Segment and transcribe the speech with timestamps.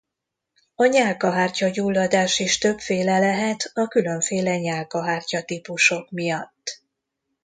[0.75, 6.81] A nyálkahártya-gyulladás is többféle lehet a különféle nyálkahártya-típusok miatt.